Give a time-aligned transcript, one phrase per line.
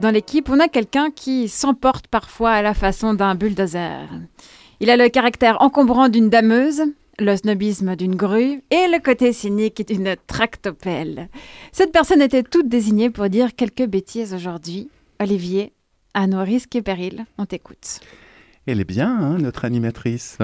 [0.00, 4.06] Dans l'équipe, on a quelqu'un qui s'emporte parfois à la façon d'un bulldozer.
[4.80, 6.82] Il a le caractère encombrant d'une dameuse,
[7.18, 11.30] le snobisme d'une grue et le côté cynique d'une tractopelle.
[11.72, 14.90] Cette personne était toute désignée pour dire quelques bêtises aujourd'hui.
[15.18, 15.72] Olivier,
[16.12, 18.00] à nos risques et périls, on t'écoute.
[18.66, 20.36] Elle est bien, hein, notre animatrice.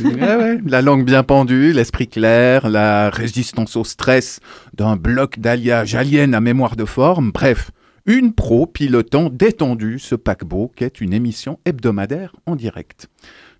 [0.64, 4.40] La langue bien pendue, l'esprit clair, la résistance au stress
[4.72, 7.70] d'un bloc d'alliage alien à mémoire de forme, bref,
[8.08, 13.08] une pro pilotant détendu ce paquebot qu'est une émission hebdomadaire en direct.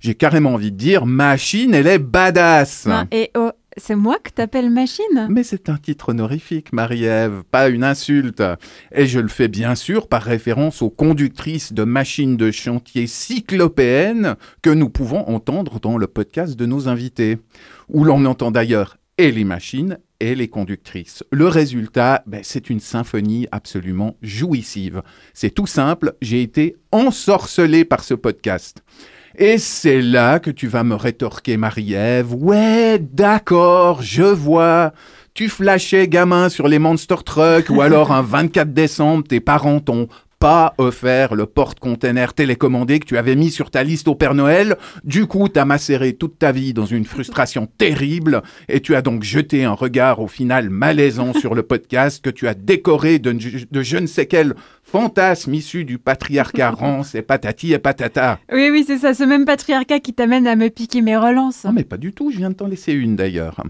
[0.00, 2.88] J'ai carrément envie de dire, machine, elle est badass.
[3.12, 5.26] et oh, c'est moi que t'appelles machine?
[5.28, 8.42] Mais c'est un titre honorifique, Marie-Ève, pas une insulte.
[8.90, 14.36] Et je le fais bien sûr par référence aux conductrices de machines de chantier cyclopéennes
[14.62, 17.38] que nous pouvons entendre dans le podcast de nos invités,
[17.88, 21.22] où l'on entend d'ailleurs et les machines et les conductrices.
[21.30, 25.02] Le résultat, ben, c'est une symphonie absolument jouissive.
[25.34, 28.82] C'est tout simple, j'ai été ensorcelé par ce podcast.
[29.36, 32.34] Et c'est là que tu vas me rétorquer, Marie-Ève.
[32.34, 34.92] Ouais, d'accord, je vois.
[35.34, 40.08] Tu flashais gamin sur les Monster Trucks ou alors un 24 décembre, tes parents t'ont
[40.38, 44.76] pas offert le porte-container télécommandé que tu avais mis sur ta liste au Père Noël.
[45.04, 49.02] Du coup, tu as macéré toute ta vie dans une frustration terrible et tu as
[49.02, 53.32] donc jeté un regard au final malaisant sur le podcast que tu as décoré de,
[53.32, 54.54] de je ne sais quel
[54.90, 58.38] fantasme issu du patriarcat rance et patati et patata.
[58.52, 61.64] Oui, oui, c'est ça, ce même patriarcat qui t'amène à me piquer mes relances.
[61.64, 63.62] Non, mais pas du tout, je viens de t'en laisser une d'ailleurs.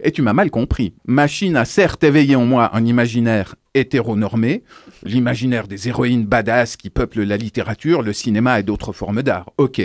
[0.00, 0.94] Et tu m'as mal compris.
[1.06, 4.64] Machine a certes éveillé en moi un imaginaire hétéronormé,
[5.04, 9.50] l'imaginaire des héroïnes badass qui peuplent la littérature, le cinéma et d'autres formes d'art.
[9.58, 9.82] Ok.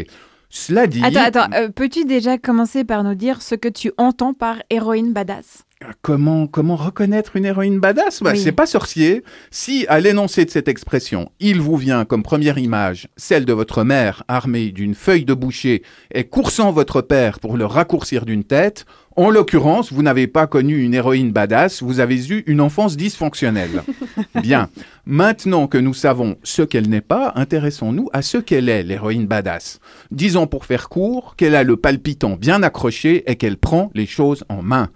[0.49, 1.03] Cela dit.
[1.03, 5.13] Attends, attends, euh, peux-tu déjà commencer par nous dire ce que tu entends par héroïne
[5.13, 5.63] badass?
[6.01, 8.21] Comment, comment reconnaître une héroïne badass?
[8.21, 9.23] Bah, C'est pas sorcier.
[9.49, 13.85] Si, à l'énoncé de cette expression, il vous vient comme première image celle de votre
[13.85, 15.83] mère armée d'une feuille de boucher
[16.13, 20.81] et coursant votre père pour le raccourcir d'une tête, en l'occurrence, vous n'avez pas connu
[20.81, 23.83] une héroïne badass, vous avez eu une enfance dysfonctionnelle.
[24.41, 24.69] Bien.
[25.05, 29.79] Maintenant que nous savons ce qu'elle n'est pas, intéressons-nous à ce qu'elle est, l'héroïne badass.
[30.11, 34.43] Disons pour faire court qu'elle a le palpitant bien accroché et qu'elle prend les choses
[34.49, 34.89] en main.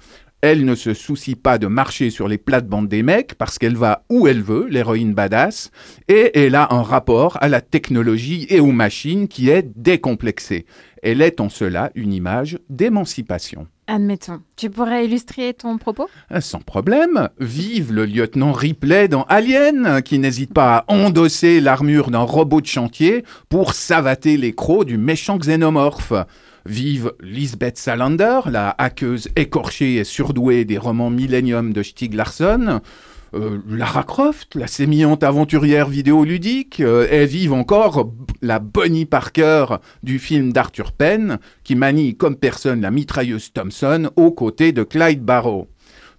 [0.45, 4.03] Elle ne se soucie pas de marcher sur les plates-bandes des mecs parce qu'elle va
[4.09, 5.71] où elle veut, l'héroïne badass,
[6.09, 10.65] et elle a un rapport à la technologie et aux machines qui est décomplexé.
[11.01, 13.67] Elle est en cela une image d'émancipation.
[13.87, 14.41] Admettons.
[14.57, 16.09] Tu pourrais illustrer ton propos?
[16.33, 17.29] Euh, Sans problème.
[17.39, 22.65] Vive le lieutenant Ripley dans Alien, qui n'hésite pas à endosser l'armure d'un robot de
[22.65, 26.11] chantier pour savater les crocs du méchant xénomorphe.
[26.65, 32.79] Vive Lisbeth Salander, la hackeuse écorchée et surdouée des romans Millennium de Stieg Larsson.
[33.33, 39.65] Euh, Lara Croft, la sémillante aventurière vidéoludique, euh, et vive encore la Bonnie Parker
[40.03, 45.23] du film d'Arthur Penn, qui manie comme personne la mitrailleuse Thompson aux côtés de Clyde
[45.23, 45.67] Barrow.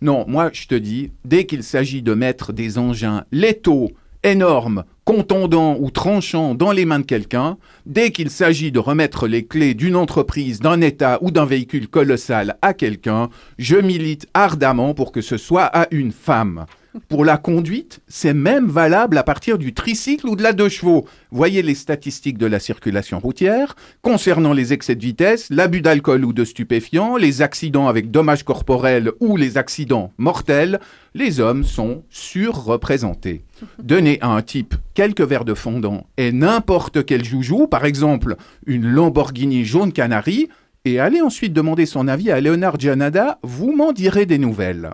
[0.03, 3.93] Non, moi je te dis, dès qu'il s'agit de mettre des engins létaux,
[4.25, 9.45] énormes, contondant ou tranchant dans les mains de quelqu'un, dès qu'il s'agit de remettre les
[9.45, 13.29] clés d'une entreprise, d'un État ou d'un véhicule colossal à quelqu'un,
[13.59, 16.67] je milite ardemment pour que ce soit à une femme.
[17.09, 21.07] Pour la conduite, c'est même valable à partir du tricycle ou de la deux chevaux.
[21.33, 26.33] Voyez les statistiques de la circulation routière concernant les excès de vitesse, l'abus d'alcool ou
[26.33, 30.79] de stupéfiants, les accidents avec dommages corporels ou les accidents mortels.
[31.15, 33.45] Les hommes sont surreprésentés.
[33.83, 38.87] Donnez à un type quelques verres de fondant et n'importe quel joujou, par exemple une
[38.87, 40.49] Lamborghini jaune canari,
[40.85, 44.93] et allez ensuite demander son avis à Leonard Gianada, vous m'en direz des nouvelles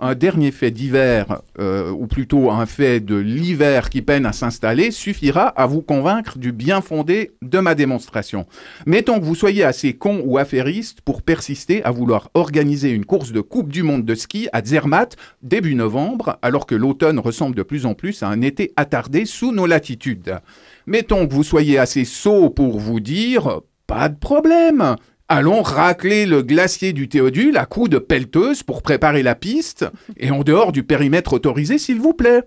[0.00, 4.90] un dernier fait d'hiver, euh, ou plutôt un fait de l'hiver qui peine à s'installer,
[4.90, 8.46] suffira à vous convaincre du bien fondé de ma démonstration.
[8.86, 13.32] Mettons que vous soyez assez con ou affairiste pour persister à vouloir organiser une course
[13.32, 17.62] de Coupe du Monde de ski à Zermatt début novembre, alors que l'automne ressemble de
[17.62, 20.38] plus en plus à un été attardé sous nos latitudes.
[20.86, 24.96] Mettons que vous soyez assez sot pour vous dire pas de problème.
[25.28, 29.84] Allons racler le glacier du Théodule à coups de pelleteuse pour préparer la piste,
[30.16, 32.44] et en dehors du périmètre autorisé, s'il vous plaît.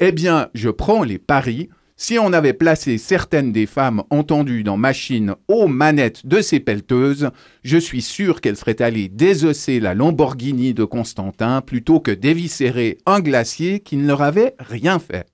[0.00, 1.70] Eh bien, je prends les paris.
[1.96, 7.30] Si on avait placé certaines des femmes entendues dans machine aux manettes de ces pelleteuses,
[7.64, 13.20] je suis sûr qu'elles seraient allées désosser la Lamborghini de Constantin plutôt que d'éviscérer un
[13.20, 15.24] glacier qui ne leur avait rien fait.